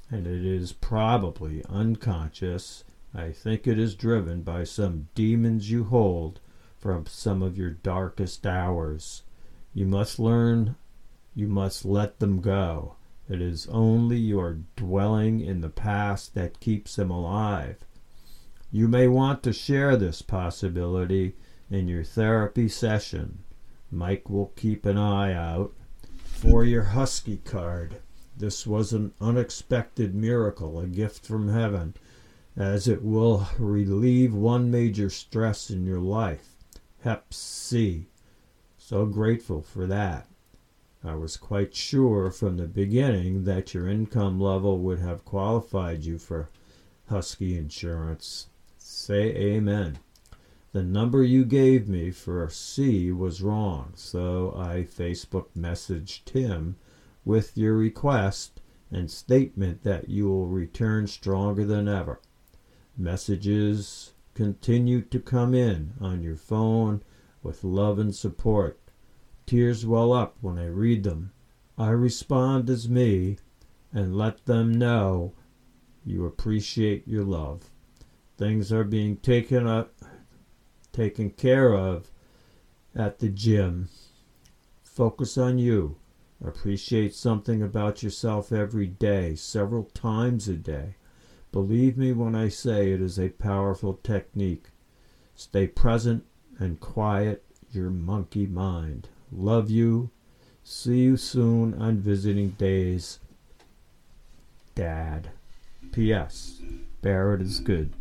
and 0.09 0.25
it 0.25 0.45
is 0.45 0.71
probably 0.71 1.63
unconscious, 1.65 2.85
I 3.13 3.31
think 3.31 3.67
it 3.67 3.77
is 3.77 3.95
driven 3.95 4.41
by 4.41 4.63
some 4.63 5.09
demons 5.13 5.69
you 5.69 5.83
hold 5.83 6.39
from 6.79 7.05
some 7.05 7.41
of 7.41 7.57
your 7.57 7.71
darkest 7.71 8.45
hours. 8.45 9.23
You 9.73 9.85
must 9.85 10.19
learn, 10.19 10.75
you 11.33 11.47
must 11.47 11.83
let 11.83 12.19
them 12.19 12.41
go. 12.41 12.95
It 13.27 13.41
is 13.41 13.67
only 13.67 14.17
your 14.17 14.59
dwelling 14.75 15.39
in 15.39 15.61
the 15.61 15.69
past 15.69 16.35
that 16.35 16.59
keeps 16.59 16.95
them 16.95 17.09
alive. 17.09 17.77
You 18.71 18.87
may 18.87 19.07
want 19.07 19.41
to 19.43 19.53
share 19.53 19.97
this 19.97 20.21
possibility 20.21 21.35
in 21.69 21.87
your 21.87 22.03
therapy 22.03 22.69
session. 22.69 23.39
Mike 23.91 24.29
will 24.29 24.53
keep 24.55 24.85
an 24.85 24.97
eye 24.97 25.33
out 25.33 25.73
for 26.23 26.63
your 26.63 26.83
Husky 26.83 27.37
card. 27.37 27.97
This 28.37 28.67
was 28.67 28.93
an 28.93 29.13
unexpected 29.19 30.13
miracle, 30.13 30.79
a 30.79 30.87
gift 30.87 31.25
from 31.25 31.49
heaven, 31.49 31.95
as 32.55 32.87
it 32.87 33.03
will 33.03 33.47
relieve 33.57 34.33
one 34.33 34.69
major 34.69 35.09
stress 35.09 35.69
in 35.69 35.85
your 35.85 35.99
life 35.99 36.54
C. 37.29 38.07
So 38.77 39.05
grateful 39.05 39.61
for 39.61 39.85
that. 39.87 40.27
I 41.03 41.13
was 41.13 41.37
quite 41.37 41.75
sure 41.75 42.31
from 42.31 42.57
the 42.57 42.67
beginning 42.67 43.43
that 43.43 43.75
your 43.75 43.87
income 43.87 44.39
level 44.39 44.79
would 44.79 44.99
have 44.99 45.23
qualified 45.23 46.03
you 46.03 46.17
for 46.17 46.49
Husky 47.07 47.57
insurance. 47.57 48.47
Say 48.79 49.35
amen. 49.35 49.99
The 50.71 50.81
number 50.81 51.23
you 51.23 51.45
gave 51.45 51.87
me 51.87 52.09
for 52.09 52.49
C 52.49 53.11
was 53.11 53.41
wrong, 53.41 53.93
so 53.95 54.55
I 54.57 54.83
Facebook 54.83 55.45
messaged 55.55 56.29
him 56.29 56.75
with 57.23 57.55
your 57.55 57.77
request 57.77 58.59
and 58.91 59.11
statement 59.11 59.83
that 59.83 60.09
you 60.09 60.27
will 60.27 60.47
return 60.47 61.05
stronger 61.05 61.65
than 61.65 61.87
ever. 61.87 62.19
Messages 62.97 64.14
continue 64.35 65.01
to 65.01 65.19
come 65.19 65.55
in 65.55 65.93
on 65.99 66.21
your 66.21 66.35
phone 66.35 67.01
with 67.41 67.63
love 67.63 67.97
and 67.97 68.13
support. 68.13 68.79
Tears 69.47 69.85
well 69.85 70.13
up 70.13 70.37
when 70.41 70.59
I 70.59 70.67
read 70.67 71.03
them. 71.03 71.31
I 71.77 71.89
respond 71.89 72.69
as 72.69 72.87
me 72.87 73.37
and 73.91 74.15
let 74.15 74.45
them 74.45 74.73
know 74.73 75.33
you 76.05 76.25
appreciate 76.25 77.07
your 77.07 77.23
love. 77.23 77.71
Things 78.37 78.71
are 78.71 78.83
being 78.83 79.17
taken 79.17 79.65
up 79.65 79.93
taken 80.91 81.29
care 81.29 81.73
of 81.73 82.09
at 82.95 83.19
the 83.19 83.27
gym. 83.27 83.89
Focus 84.83 85.37
on 85.37 85.57
you. 85.57 85.97
Appreciate 86.43 87.13
something 87.13 87.61
about 87.61 88.01
yourself 88.01 88.51
every 88.51 88.87
day, 88.87 89.35
several 89.35 89.83
times 89.83 90.47
a 90.47 90.53
day. 90.53 90.95
Believe 91.55 91.97
me 91.97 92.11
when 92.11 92.35
I 92.35 92.49
say 92.49 92.91
it 92.91 92.99
is 92.99 93.17
a 93.17 93.29
powerful 93.29 93.93
technique. 94.03 94.71
Stay 95.35 95.67
present 95.67 96.25
and 96.59 96.81
quiet 96.81 97.45
your 97.71 97.89
monkey 97.89 98.45
mind. 98.45 99.07
Love 99.31 99.69
you. 99.69 100.09
See 100.65 100.97
you 100.97 101.15
soon 101.15 101.73
on 101.81 101.99
visiting 101.99 102.49
days. 102.49 103.19
Dad. 104.75 105.29
P.S. 105.93 106.59
Barrett 107.01 107.41
is 107.41 107.61
good. 107.61 107.93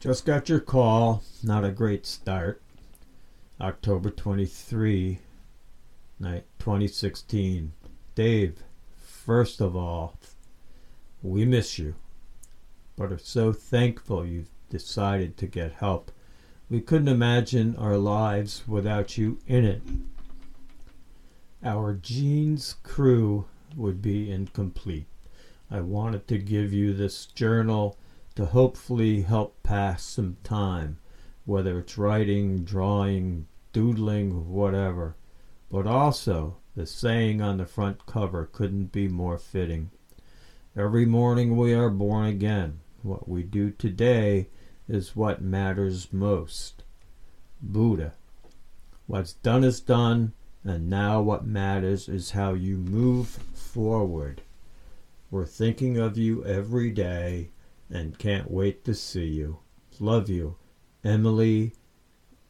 Just 0.00 0.26
got 0.26 0.48
your 0.48 0.58
call. 0.58 1.22
Not 1.44 1.64
a 1.64 1.70
great 1.70 2.06
start. 2.06 2.60
October 3.60 4.10
23, 4.10 5.20
night 6.18 6.44
2016. 6.58 7.72
Dave, 8.16 8.64
first 8.96 9.60
of 9.60 9.76
all, 9.76 10.18
we 11.22 11.44
miss 11.44 11.78
you, 11.78 11.94
but 13.00 13.10
are 13.10 13.18
so 13.18 13.50
thankful 13.50 14.26
you've 14.26 14.50
decided 14.68 15.34
to 15.34 15.46
get 15.46 15.72
help. 15.72 16.12
We 16.68 16.82
couldn't 16.82 17.08
imagine 17.08 17.74
our 17.76 17.96
lives 17.96 18.62
without 18.68 19.16
you 19.16 19.38
in 19.46 19.64
it. 19.64 19.80
Our 21.64 21.94
Gene's 21.94 22.74
crew 22.82 23.46
would 23.74 24.02
be 24.02 24.30
incomplete. 24.30 25.06
I 25.70 25.80
wanted 25.80 26.28
to 26.28 26.36
give 26.36 26.74
you 26.74 26.92
this 26.92 27.24
journal 27.24 27.96
to 28.34 28.44
hopefully 28.44 29.22
help 29.22 29.62
pass 29.62 30.04
some 30.04 30.36
time, 30.44 30.98
whether 31.46 31.78
it's 31.78 31.96
writing, 31.96 32.64
drawing, 32.64 33.46
doodling, 33.72 34.50
whatever. 34.50 35.16
But 35.70 35.86
also, 35.86 36.58
the 36.76 36.84
saying 36.84 37.40
on 37.40 37.56
the 37.56 37.64
front 37.64 38.04
cover 38.04 38.44
couldn't 38.44 38.92
be 38.92 39.08
more 39.08 39.38
fitting. 39.38 39.90
Every 40.76 41.06
morning 41.06 41.56
we 41.56 41.72
are 41.72 41.88
born 41.88 42.26
again. 42.26 42.80
What 43.02 43.28
we 43.28 43.42
do 43.42 43.70
today 43.70 44.48
is 44.86 45.16
what 45.16 45.40
matters 45.40 46.12
most. 46.12 46.82
Buddha. 47.62 48.12
What's 49.06 49.32
done 49.32 49.64
is 49.64 49.80
done, 49.80 50.34
and 50.64 50.90
now 50.90 51.22
what 51.22 51.46
matters 51.46 52.08
is 52.08 52.32
how 52.32 52.52
you 52.52 52.76
move 52.76 53.28
forward. 53.54 54.42
We're 55.30 55.46
thinking 55.46 55.96
of 55.96 56.18
you 56.18 56.44
every 56.44 56.90
day 56.90 57.52
and 57.88 58.18
can't 58.18 58.50
wait 58.50 58.84
to 58.84 58.94
see 58.94 59.26
you. 59.26 59.60
Love 59.98 60.28
you, 60.28 60.56
Emily 61.02 61.72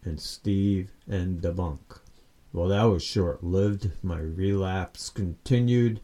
and 0.04 0.18
Steve 0.18 0.90
and 1.06 1.42
the 1.42 1.52
Bunk. 1.52 2.00
Well, 2.52 2.68
that 2.68 2.84
was 2.84 3.04
short 3.04 3.44
lived. 3.44 3.92
My 4.02 4.18
relapse 4.18 5.10
continued, 5.10 6.00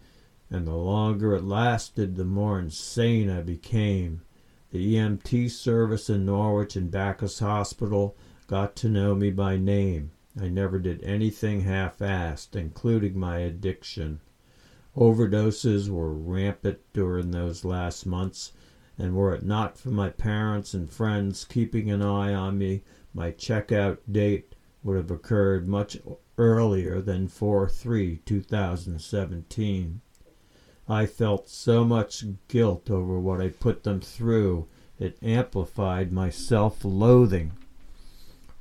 and 0.51 0.67
the 0.69 0.77
longer 0.77 1.35
it 1.35 1.43
lasted, 1.43 2.15
the 2.15 2.25
more 2.25 2.61
insane 2.61 3.29
I 3.29 3.43
became. 3.43 4.23
The 4.77 4.97
EMT 4.97 5.51
service 5.53 6.11
in 6.11 6.27
Norwich 6.27 6.77
and 6.77 6.91
Backus 6.91 7.39
Hospital 7.39 8.15
got 8.47 8.77
to 8.77 8.91
know 8.91 9.15
me 9.15 9.31
by 9.31 9.57
name. 9.57 10.11
I 10.39 10.49
never 10.51 10.79
did 10.79 11.03
anything 11.03 11.63
half 11.63 12.01
assed, 12.01 12.55
including 12.55 13.19
my 13.19 13.39
addiction. 13.39 14.21
Overdoses 14.95 15.89
were 15.89 16.13
rampant 16.13 16.81
during 16.93 17.31
those 17.31 17.65
last 17.65 18.05
months, 18.05 18.53
and 18.99 19.17
were 19.17 19.33
it 19.33 19.47
not 19.47 19.79
for 19.79 19.89
my 19.89 20.11
parents 20.11 20.75
and 20.75 20.91
friends 20.91 21.47
keeping 21.47 21.91
an 21.91 22.03
eye 22.03 22.35
on 22.35 22.59
me, 22.59 22.83
my 23.15 23.33
checkout 23.33 24.01
date 24.13 24.55
would 24.83 24.99
have 24.99 25.11
occurred 25.11 25.67
much 25.67 25.97
earlier 26.37 27.01
than 27.01 27.29
4 27.29 27.67
3 27.67 28.19
2017. 28.27 30.03
I 30.89 31.07
felt 31.07 31.49
so 31.49 31.85
much 31.85 32.25
guilt 32.47 32.91
over 32.91 33.19
what 33.19 33.41
I 33.41 33.49
put 33.49 33.83
them 33.83 34.01
through, 34.01 34.69
it 34.99 35.19
amplified 35.21 36.13
my 36.13 36.31
self 36.31 36.85
loathing. 36.85 37.53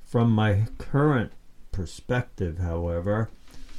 From 0.03 0.31
my 0.31 0.67
current 0.77 1.33
perspective, 1.71 2.57
however, 2.57 3.29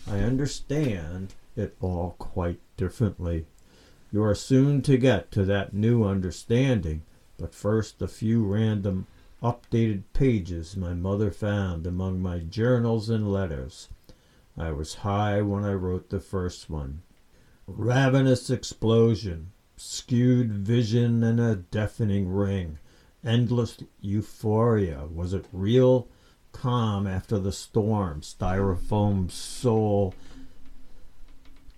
I 0.07 0.21
understand 0.21 1.35
it 1.57 1.77
all 1.81 2.15
quite 2.19 2.61
differently. 2.77 3.47
You 4.13 4.23
are 4.23 4.35
soon 4.35 4.81
to 4.83 4.97
get 4.97 5.33
to 5.33 5.45
that 5.47 5.75
new 5.75 6.05
understanding, 6.05 7.03
but 7.39 7.55
first 7.55 8.01
a 8.01 8.07
few 8.07 8.45
random 8.45 9.07
updated 9.43 10.05
pages 10.13 10.77
my 10.77 10.95
mother 10.95 11.31
found 11.31 11.87
among 11.87 12.23
my 12.23 12.39
journals 12.39 13.11
and 13.11 13.33
letters. 13.33 13.89
I 14.57 14.71
was 14.71 14.97
high 14.97 15.43
when 15.43 15.65
I 15.65 15.75
wrote 15.75 16.11
the 16.11 16.21
first 16.21 16.71
one. 16.71 17.03
Ravenous 17.69 18.49
explosion, 18.49 19.51
skewed 19.77 20.53
vision, 20.53 21.25
and 21.25 21.41
a 21.41 21.57
deafening 21.57 22.29
ring. 22.29 22.79
Endless 23.25 23.79
euphoria. 24.01 25.07
Was 25.13 25.33
it 25.33 25.47
real? 25.53 26.07
Calm 26.53 27.09
after 27.09 27.41
the 27.41 27.51
storm. 27.51 28.21
Styrofoam 28.21 29.31
soul. 29.31 30.15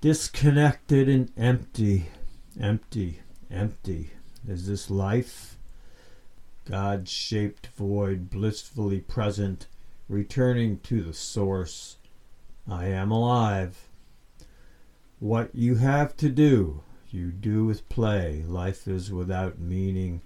Disconnected 0.03 1.09
and 1.09 1.33
empty. 1.38 2.11
Empty. 2.61 3.20
Empty. 3.51 4.11
Is 4.46 4.66
this 4.66 4.90
life? 4.90 5.57
God 6.66 7.09
shaped 7.09 7.68
void, 7.68 8.29
blissfully 8.29 9.01
present, 9.01 9.66
returning 10.07 10.81
to 10.81 11.03
the 11.03 11.14
source. 11.14 11.96
I 12.68 12.87
am 12.87 13.11
alive. 13.11 13.88
What 15.20 15.54
you 15.54 15.76
have 15.76 16.16
to 16.18 16.28
do, 16.28 16.83
you 17.11 17.33
do 17.33 17.64
with 17.64 17.88
play. 17.88 18.44
Life 18.46 18.87
is 18.87 19.12
without 19.12 19.59
meaning. 19.59 20.22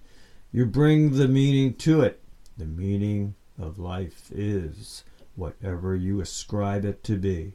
You 0.52 0.66
bring 0.66 1.16
the 1.16 1.28
meaning 1.28 1.74
to 1.76 2.02
it. 2.02 2.20
The 2.58 2.66
meaning 2.66 3.34
of 3.58 3.78
life 3.78 4.30
is 4.30 5.04
whatever 5.34 5.96
you 5.96 6.20
ascribe 6.20 6.84
it 6.84 7.02
to 7.04 7.16
be. 7.16 7.54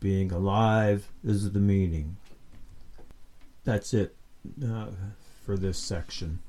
Being 0.00 0.32
alive 0.32 1.12
is 1.22 1.52
the 1.52 1.60
meaning. 1.60 2.16
That's 3.64 3.92
it 3.92 4.16
uh, 4.64 4.86
for 5.44 5.58
this 5.58 5.78
section. 5.78 6.40